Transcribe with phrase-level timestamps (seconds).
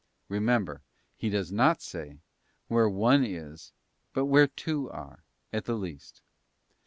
[0.29, 0.81] Remember,
[1.15, 2.17] He does not say:
[2.69, 3.71] Where one is,
[4.13, 6.23] but where two are, at the least.